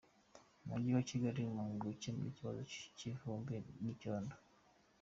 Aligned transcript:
Umujyi 0.63 0.89
wa 0.95 1.03
Kigali 1.09 1.41
mu 1.53 1.63
gukemura 1.83 2.29
ikibazo 2.31 2.61
cy’ivumbi 2.97 3.55
n’icyondo 3.81 4.35